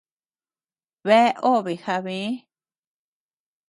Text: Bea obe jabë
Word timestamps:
Bea 1.05 1.29
obe 1.53 1.73
jabë 1.85 2.19